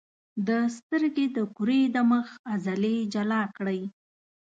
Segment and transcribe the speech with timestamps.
[0.47, 3.81] د سترګې د کرې د مخ عضلې جلا کړئ.